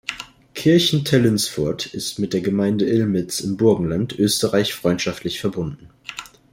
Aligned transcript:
Kirchentellinsfurt 0.55 1.85
ist 1.93 2.17
mit 2.17 2.33
der 2.33 2.41
Gemeinde 2.41 2.85
Illmitz 2.85 3.39
im 3.39 3.55
Burgenland, 3.55 4.17
Österreich 4.17 4.73
freundschaftlich 4.73 5.39
verbunden. 5.39 5.89